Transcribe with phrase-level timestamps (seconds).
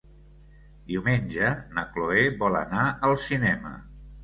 [0.91, 3.79] Diumenge na Cloè vol anar al cinema.